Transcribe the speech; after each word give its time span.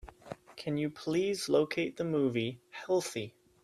Can 0.55 0.77
you 0.77 0.89
please 0.89 1.47
locate 1.47 1.97
the 1.97 2.03
movie, 2.03 2.59
Healthy? 2.71 3.35